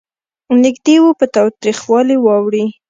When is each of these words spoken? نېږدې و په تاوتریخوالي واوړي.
نېږدې 0.61 0.95
و 1.01 1.05
په 1.19 1.25
تاوتریخوالي 1.35 2.15
واوړي. 2.19 2.63